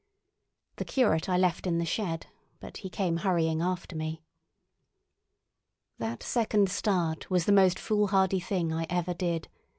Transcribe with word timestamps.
The 0.77 0.85
curate 0.85 1.29
I 1.29 1.37
left 1.37 1.67
in 1.67 1.77
the 1.77 1.85
shed, 1.85 2.25
but 2.59 2.77
he 2.77 2.89
came 2.89 3.17
hurrying 3.17 3.61
after 3.61 3.95
me. 3.95 4.23
That 5.99 6.23
second 6.23 6.71
start 6.71 7.29
was 7.29 7.45
the 7.45 7.51
most 7.51 7.77
foolhardy 7.77 8.39
thing 8.39 8.73
I 8.73 8.87
ever 8.89 9.13
did. 9.13 9.47